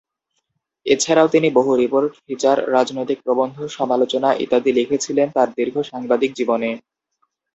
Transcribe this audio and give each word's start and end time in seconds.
এছাড়াও 0.85 1.27
তিনি 1.27 1.47
বহু 1.49 1.71
রিপোর্ট, 1.75 2.11
ফিচার, 2.25 2.57
রাজনৈতিক 2.71 3.19
প্রবন্ধ, 3.23 3.57
সমালোচনা 3.77 4.29
ইত্যাদি 4.35 4.71
লিখেছিলেন 4.71 5.27
তার 5.29 5.49
দীর্ঘ 5.57 5.75
সাংবাদিক 5.91 6.31
জীবনে। 6.35 6.69